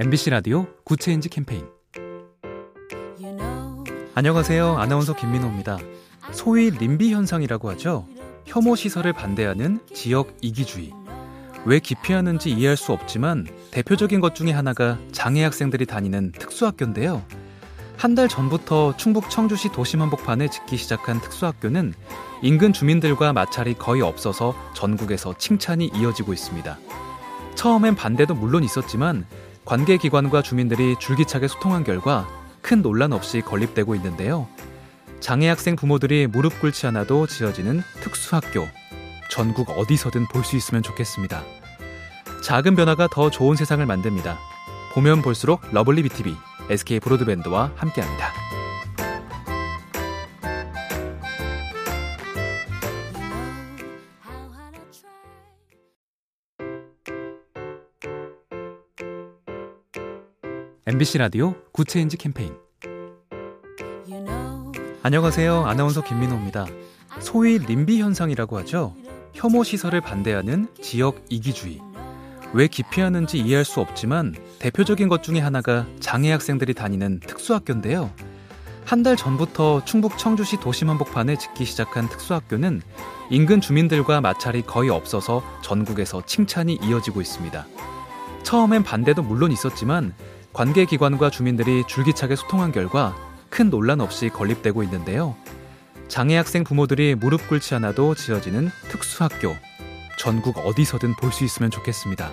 MBC 0.00 0.30
라디오 0.30 0.66
Good 0.84 1.02
Change 1.02 1.28
캠페인 1.28 1.66
안녕하세요. 4.14 4.76
아나운서 4.78 5.14
김민호입니다. 5.14 5.78
소위 6.32 6.70
님비 6.70 7.12
현상이라고 7.12 7.70
하죠. 7.70 8.06
혐오 8.46 8.76
시설을 8.76 9.12
반대하는 9.12 9.80
지역 9.92 10.36
이기주의. 10.40 10.92
왜 11.64 11.80
기피하는지 11.80 12.50
이해할 12.50 12.76
수 12.76 12.92
없지만 12.92 13.46
대표적인 13.72 14.20
것 14.20 14.34
중에 14.34 14.52
하나가 14.52 14.98
장애 15.10 15.42
학생들이 15.42 15.86
다니는 15.86 16.32
특수학교인데요. 16.32 17.24
한 17.96 18.14
달 18.14 18.28
전부터 18.28 18.96
충북 18.96 19.28
청주시 19.28 19.70
도심 19.72 20.00
한복판에 20.00 20.48
짓기 20.48 20.76
시작한 20.76 21.20
특수학교는 21.20 21.92
인근 22.42 22.72
주민들과 22.72 23.32
마찰이 23.32 23.74
거의 23.74 24.02
없어서 24.02 24.54
전국에서 24.74 25.34
칭찬이 25.36 25.90
이어지고 25.92 26.32
있습니다. 26.32 26.78
처음엔 27.56 27.96
반대도 27.96 28.34
물론 28.34 28.62
있었지만 28.62 29.26
관계기관과 29.68 30.40
주민들이 30.40 30.96
줄기차게 30.98 31.46
소통한 31.46 31.84
결과 31.84 32.26
큰 32.62 32.80
논란 32.80 33.12
없이 33.12 33.42
건립되고 33.42 33.94
있는데요. 33.96 34.48
장애 35.20 35.46
학생 35.46 35.76
부모들이 35.76 36.26
무릎 36.26 36.58
꿇지 36.58 36.86
않아도 36.86 37.26
지어지는 37.26 37.82
특수학교. 38.00 38.66
전국 39.30 39.68
어디서든 39.78 40.26
볼 40.28 40.42
수 40.42 40.56
있으면 40.56 40.82
좋겠습니다. 40.82 41.42
작은 42.42 42.76
변화가 42.76 43.08
더 43.12 43.28
좋은 43.28 43.56
세상을 43.56 43.84
만듭니다. 43.84 44.38
보면 44.94 45.20
볼수록 45.20 45.60
lovely 45.70 46.02
B 46.04 46.14
tv 46.14 46.34
SK 46.70 47.00
브로드밴드와 47.00 47.72
함께합니다. 47.76 48.47
MBC 60.98 61.18
라디오 61.18 61.54
Good 61.70 61.88
Change 61.88 62.16
캠페인 62.16 62.56
안녕하세요. 65.04 65.64
아나운서 65.64 66.02
김민호입니다. 66.02 66.66
소위 67.20 67.58
님비 67.58 68.00
현상이라고 68.00 68.58
하죠. 68.58 68.96
혐오 69.32 69.62
시설을 69.62 70.00
반대하는 70.00 70.66
지역 70.82 71.24
이기주의. 71.28 71.80
왜 72.52 72.66
기피하는지 72.66 73.38
이해할 73.38 73.64
수 73.64 73.78
없지만 73.78 74.34
대표적인 74.58 75.08
것 75.08 75.22
중에 75.22 75.38
하나가 75.38 75.86
장애 76.00 76.32
학생들이 76.32 76.74
다니는 76.74 77.20
특수학교인데요. 77.20 78.10
한 78.84 79.04
달 79.04 79.14
전부터 79.14 79.84
충북 79.84 80.18
청주시 80.18 80.56
도심 80.56 80.90
한복판에 80.90 81.36
짓기 81.38 81.64
시작한 81.64 82.08
특수학교는 82.08 82.82
인근 83.30 83.60
주민들과 83.60 84.20
마찰이 84.20 84.62
거의 84.62 84.90
없어서 84.90 85.44
전국에서 85.62 86.24
칭찬이 86.26 86.80
이어지고 86.82 87.20
있습니다. 87.20 87.66
처음엔 88.42 88.82
반대도 88.82 89.22
물론 89.22 89.52
있었지만 89.52 90.12
관계기관과 90.58 91.30
주민들이 91.30 91.84
줄기차게 91.86 92.34
소통한 92.34 92.72
결과 92.72 93.14
큰 93.48 93.70
논란 93.70 94.00
없이 94.00 94.28
건립되고 94.28 94.82
있는데요. 94.82 95.36
장애 96.08 96.36
학생 96.36 96.64
부모들이 96.64 97.14
무릎 97.14 97.48
꿇지 97.48 97.76
않아도 97.76 98.16
지어지는 98.16 98.68
특수학교. 98.90 99.54
전국 100.18 100.58
어디서든 100.58 101.14
볼 101.14 101.30
수 101.30 101.44
있으면 101.44 101.70
좋겠습니다. 101.70 102.32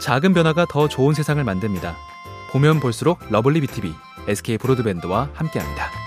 작은 0.00 0.32
변화가 0.32 0.64
더 0.70 0.88
좋은 0.88 1.12
세상을 1.12 1.44
만듭니다. 1.44 1.98
보면 2.50 2.80
볼수록 2.80 3.18
lovely 3.28 3.60
B 3.60 3.71
tv 3.71 3.92
SK 4.26 4.56
브로드밴드와 4.56 5.28
함께합니다. 5.34 5.97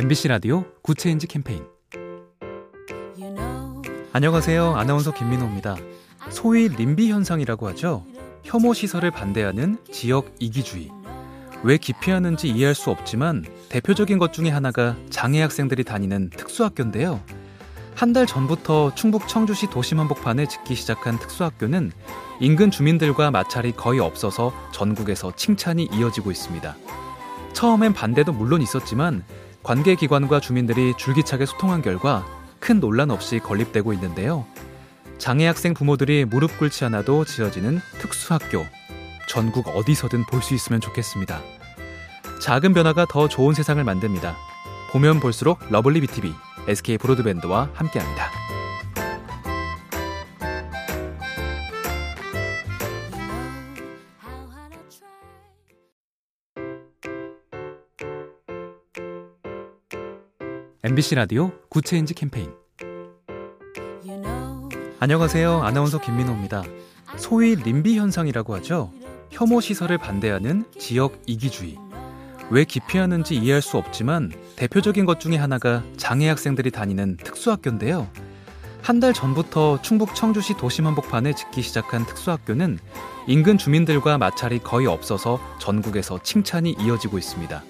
MBC 0.00 0.28
라디오 0.28 0.64
Good 0.82 1.00
Change 1.00 1.26
캠페인 1.26 1.62
안녕하세요. 4.14 4.74
아나운서 4.74 5.12
김민호입니다. 5.12 5.76
소위 6.30 6.68
님비 6.68 7.10
현상이라고 7.10 7.68
하죠. 7.68 8.06
혐오 8.42 8.72
시설을 8.72 9.10
반대하는 9.10 9.76
지역 9.92 10.34
이기주의. 10.38 10.90
왜 11.64 11.76
기피하는지 11.76 12.48
이해할 12.48 12.74
수 12.74 12.88
없지만 12.88 13.44
대표적인 13.68 14.18
것 14.18 14.32
중에 14.32 14.48
하나가 14.48 14.96
장애 15.10 15.42
학생들이 15.42 15.84
다니는 15.84 16.30
특수학교인데요. 16.30 17.20
한 17.94 18.14
달 18.14 18.24
전부터 18.26 18.94
충북 18.94 19.28
청주시 19.28 19.66
도심 19.66 20.00
한복판에 20.00 20.46
짓기 20.46 20.76
시작한 20.76 21.18
특수학교는 21.18 21.92
인근 22.40 22.70
주민들과 22.70 23.30
마찰이 23.30 23.72
거의 23.72 24.00
없어서 24.00 24.54
전국에서 24.72 25.36
칭찬이 25.36 25.90
이어지고 25.92 26.30
있습니다. 26.30 26.74
처음엔 27.52 27.92
반대도 27.92 28.32
물론 28.32 28.62
있었지만 28.62 29.24
관계기관과 29.62 30.40
주민들이 30.40 30.94
줄기차게 30.96 31.46
소통한 31.46 31.82
결과 31.82 32.26
큰 32.58 32.80
논란 32.80 33.10
없이 33.10 33.38
건립되고 33.38 33.92
있는데요. 33.94 34.46
장애 35.18 35.46
학생 35.46 35.74
부모들이 35.74 36.24
무릎 36.24 36.58
꿇지 36.58 36.84
않아도 36.86 37.24
지어지는 37.24 37.80
특수학교. 38.00 38.64
전국 39.28 39.68
어디서든 39.68 40.24
볼 40.26 40.42
수 40.42 40.54
있으면 40.54 40.80
좋겠습니다. 40.80 41.40
작은 42.40 42.72
변화가 42.74 43.06
더 43.08 43.28
좋은 43.28 43.54
세상을 43.54 43.82
만듭니다. 43.84 44.36
보면 44.92 45.20
볼수록 45.20 45.60
lovely 45.70 46.00
B 46.00 46.11
tv 46.11 46.32
SK 46.66 46.98
브로드밴드와 46.98 47.68
함께합니다. 47.74 48.49
MBC 60.82 61.14
라디오 61.14 61.52
Good 61.68 61.86
Change 61.86 62.14
캠페인 62.14 62.50
안녕하세요. 64.98 65.62
아나운서 65.62 65.98
김민호입니다. 66.00 66.62
소위 67.16 67.54
님비 67.54 67.98
현상이라고 67.98 68.54
하죠. 68.56 68.90
혐오 69.30 69.60
시설을 69.60 69.98
반대하는 69.98 70.64
지역 70.78 71.20
이기주의. 71.26 71.76
왜 72.50 72.64
기피하는지 72.64 73.36
이해할 73.36 73.62
수 73.62 73.76
없지만 73.76 74.32
대표적인 74.56 75.04
것 75.06 75.20
중에 75.20 75.36
하나가 75.36 75.82
장애 75.96 76.28
학생들이 76.28 76.70
다니는 76.70 77.16
특수학교인데요. 77.18 78.08
한 78.82 78.98
달 79.00 79.12
전부터 79.12 79.82
충북 79.82 80.14
청주시 80.14 80.54
도심 80.54 80.86
한복판에 80.86 81.34
짓기 81.34 81.62
시작한 81.62 82.06
특수학교는 82.06 82.78
인근 83.26 83.58
주민들과 83.58 84.16
마찰이 84.18 84.58
거의 84.60 84.86
없어서 84.86 85.38
전국에서 85.60 86.22
칭찬이 86.22 86.76
이어지고 86.80 87.18
있습니다. 87.18 87.62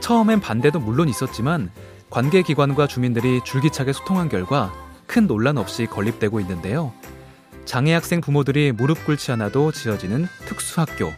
처음엔 0.00 0.40
반대도 0.40 0.80
물론 0.80 1.08
있었지만 1.10 1.70
관계기관과 2.10 2.86
주민들이 2.86 3.40
줄기차게 3.44 3.92
소통한 3.92 4.28
결과 4.28 4.72
큰 5.06 5.26
논란 5.26 5.58
없이 5.58 5.86
건립되고 5.86 6.40
있는데요. 6.40 6.92
장애 7.64 7.92
학생 7.92 8.20
부모들이 8.20 8.72
무릎 8.72 9.04
꿇지 9.06 9.32
않아도 9.32 9.70
지어지는 9.72 10.26
특수학교. 10.46 11.12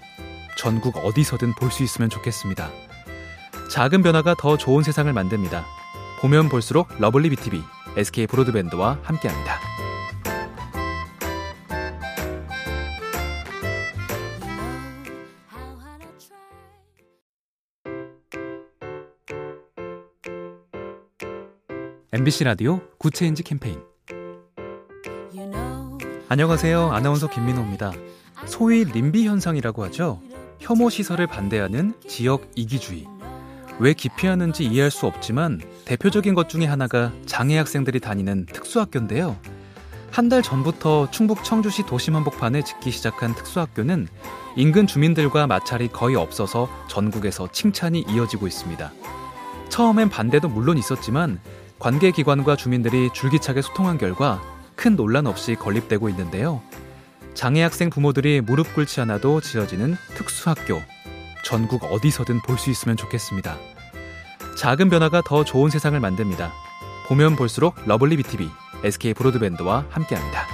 전국 0.57 0.97
어디서든 0.99 1.55
볼 1.55 1.71
수 1.71 1.83
있으면 1.83 2.11
좋겠습니다. 2.11 2.71
작은 3.71 4.03
변화가 4.03 4.35
더 4.39 4.59
좋은 4.59 4.83
세상을 4.83 5.11
만듭니다. 5.13 5.65
보면 6.21 6.51
볼수록 6.51 6.89
lovely 6.99 7.31
B 7.31 7.41
tv 7.41 7.63
SK 7.97 8.27
브로드밴드와 8.27 8.99
함께합니다. 9.03 9.72
MBC 22.13 22.45
라디오 22.45 22.81
Good 22.99 23.16
Change 23.16 23.43
캠페인 23.43 23.81
안녕하세요. 26.29 26.91
아나운서 26.93 27.29
김민호입니다. 27.29 27.93
소위 28.47 28.85
님비 28.85 29.27
현상이라고 29.27 29.85
하죠. 29.85 30.21
혐오 30.59 30.91
시설을 30.91 31.27
반대하는 31.27 31.95
지역 32.07 32.51
이기주의. 32.55 33.07
왜 33.79 33.95
기피하는지 33.95 34.65
이해할 34.65 34.91
수 34.91 35.07
없지만 35.07 35.61
대표적인 35.85 36.35
것 36.35 36.49
중에 36.49 36.67
하나가 36.67 37.13
장애 37.27 37.57
학생들이 37.57 38.01
다니는 38.01 38.47
특수학교인데요. 38.47 39.37
한 40.11 40.29
달 40.29 40.43
전부터 40.43 41.11
충북 41.11 41.43
청주시 41.43 41.85
도심 41.87 42.15
한복판에 42.17 42.63
짓기 42.63 42.91
시작한 42.91 43.35
특수학교는 43.35 44.07
인근 44.57 44.87
주민들과 44.87 45.47
마찰이 45.47 45.89
거의 45.89 46.17
없어서 46.17 46.69
전국에서 46.89 47.49
칭찬이 47.51 48.05
이어지고 48.07 48.47
있습니다. 48.47 48.93
처음엔 49.71 50.11
반대도 50.11 50.49
물론 50.51 50.77
있었지만 50.77 51.41
관계기관과 51.83 52.55
주민들이 52.55 53.11
줄기차게 53.13 53.61
소통한 53.61 53.99
결과 53.99 54.41
큰 54.77 54.95
논란 54.95 55.27
없이 55.27 55.57
건립되고 55.57 56.09
있는데요. 56.11 56.63
장애 57.35 57.61
학생 57.61 57.91
부모들이 57.91 58.41
무릎 58.41 58.73
꿇지 58.73 59.01
않아도 59.01 59.41
지어지는 59.41 59.97
특수학교. 60.15 60.81
전국 61.45 61.83
어디서든 61.85 62.41
볼 62.43 62.57
수 62.57 62.71
있으면 62.71 62.97
좋겠습니다. 62.97 63.57
작은 64.57 64.91
변화가 64.91 65.23
더 65.27 65.43
좋은 65.43 65.71
세상을 65.71 65.99
만듭니다. 65.99 66.53
보면 67.09 67.35
볼수록 67.35 67.75
lovely 67.85 68.17
B 68.19 68.29
tv 68.29 68.49
SK 68.85 69.15
브로드밴드와 69.15 69.87
함께합니다. 69.91 70.52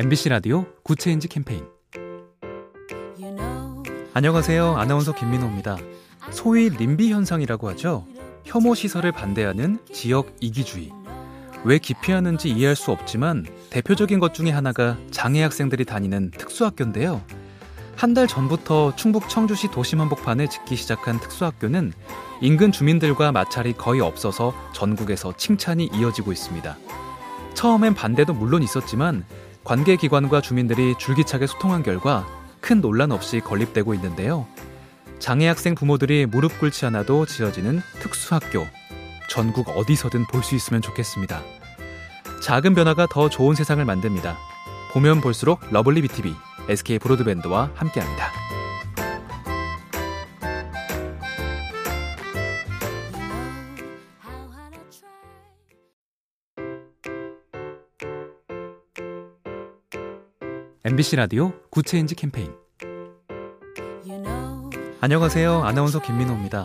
MBC 0.00 0.30
라디오 0.30 0.64
Good 0.82 1.00
Change 1.00 1.28
캠페인 1.28 1.66
안녕하세요. 4.14 4.78
아나운서 4.78 5.12
김민호입니다. 5.14 5.76
소위 6.30 6.70
님비 6.70 7.12
현상이라고 7.12 7.68
하죠. 7.68 8.06
혐오 8.46 8.74
시설을 8.74 9.12
반대하는 9.12 9.78
지역 9.92 10.34
이기주의. 10.40 10.90
왜 11.64 11.76
기피하는지 11.76 12.48
이해할 12.48 12.76
수 12.76 12.92
없지만 12.92 13.44
대표적인 13.68 14.20
것 14.20 14.32
중에 14.32 14.48
하나가 14.48 14.96
장애 15.10 15.42
학생들이 15.42 15.84
다니는 15.84 16.30
특수학교인데요. 16.30 17.20
한 17.94 18.14
달 18.14 18.26
전부터 18.26 18.96
충북 18.96 19.28
청주시 19.28 19.68
도심 19.70 20.00
한복판에 20.00 20.46
짓기 20.48 20.76
시작한 20.76 21.20
특수학교는 21.20 21.92
인근 22.40 22.72
주민들과 22.72 23.32
마찰이 23.32 23.74
거의 23.74 24.00
없어서 24.00 24.54
전국에서 24.72 25.34
칭찬이 25.36 25.90
이어지고 25.92 26.32
있습니다. 26.32 26.78
처음엔 27.52 27.92
반대도 27.92 28.32
물론 28.32 28.62
있었지만 28.62 29.26
관계기관과 29.64 30.40
주민들이 30.40 30.94
줄기차게 30.98 31.46
소통한 31.46 31.82
결과 31.82 32.26
큰 32.60 32.80
논란 32.80 33.12
없이 33.12 33.40
건립되고 33.40 33.94
있는데요. 33.94 34.46
장애 35.18 35.46
학생 35.48 35.74
부모들이 35.74 36.26
무릎 36.26 36.58
꿇지 36.58 36.86
않아도 36.86 37.26
지어지는 37.26 37.80
특수학교. 38.00 38.66
전국 39.28 39.68
어디서든 39.68 40.26
볼 40.26 40.42
수 40.42 40.54
있으면 40.54 40.82
좋겠습니다. 40.82 41.42
작은 42.42 42.74
변화가 42.74 43.06
더 43.10 43.28
좋은 43.28 43.54
세상을 43.54 43.84
만듭니다. 43.84 44.36
보면 44.92 45.20
볼수록 45.20 45.60
러블리 45.70 46.02
BTV, 46.02 46.34
SK 46.68 46.98
브로드밴드와 46.98 47.70
함께합니다. 47.74 48.39
MBC 60.84 61.16
라디오 61.16 61.52
Good 61.70 61.88
Change 61.88 62.14
캠페인 62.14 62.52
안녕하세요. 65.02 65.62
아나운서 65.62 66.00
김민호입니다. 66.00 66.64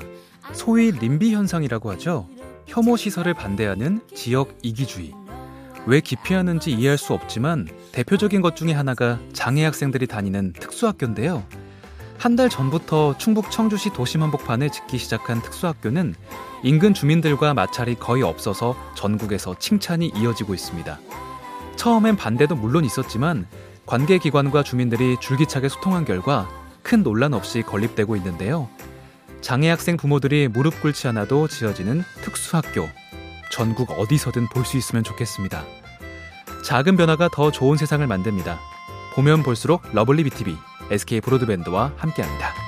소위 0.53 0.91
님비 0.91 1.33
현상이라고 1.33 1.91
하죠. 1.91 2.27
혐오 2.65 2.97
시설을 2.97 3.33
반대하는 3.33 4.01
지역 4.13 4.57
이기주의. 4.61 5.13
왜 5.85 5.99
기피하는지 6.01 6.71
이해할 6.71 6.97
수 6.97 7.13
없지만 7.13 7.67
대표적인 7.91 8.41
것 8.41 8.55
중에 8.55 8.73
하나가 8.73 9.19
장애 9.33 9.63
학생들이 9.63 10.07
다니는 10.07 10.53
특수학교인데요. 10.53 11.43
한 12.17 12.35
달 12.37 12.49
전부터 12.49 13.17
충북 13.17 13.51
청주시 13.51 13.91
도심 13.91 14.23
한복판에 14.23 14.69
짓기 14.69 14.97
시작한 14.97 15.41
특수학교는 15.41 16.15
인근 16.63 16.93
주민들과 16.93 17.53
마찰이 17.53 17.95
거의 17.95 18.23
없어서 18.23 18.75
전국에서 18.95 19.55
칭찬이 19.59 20.11
이어지고 20.15 20.53
있습니다. 20.53 20.99
처음엔 21.75 22.15
반대도 22.15 22.55
물론 22.55 22.83
있었지만 22.85 23.45
관계기관과 23.85 24.63
주민들이 24.63 25.17
줄기차게 25.19 25.69
소통한 25.69 26.05
결과 26.05 26.49
큰 26.81 27.03
논란 27.03 27.33
없이 27.33 27.61
건립되고 27.61 28.15
있는데요. 28.17 28.69
장애 29.41 29.69
학생 29.69 29.95
부모들이 29.97 30.47
무릎 30.47 30.81
꿇지 30.81 31.07
않아도 31.09 31.47
지어지는 31.47 32.03
특수학교. 32.23 32.87
전국 33.51 33.91
어디서든 33.91 34.49
볼 34.49 34.65
수 34.65 34.77
있으면 34.77 35.03
좋겠습니다. 35.03 35.63
작은 36.63 36.97
변화가 36.97 37.29
더 37.31 37.51
좋은 37.51 37.77
세상을 37.77 38.05
만듭니다. 38.05 38.59
보면 39.13 39.43
볼수록 39.43 39.83
러블리 39.93 40.23
BTV, 40.23 40.57
SK 40.89 41.21
브로드밴드와 41.21 41.93
함께합니다. 41.95 42.64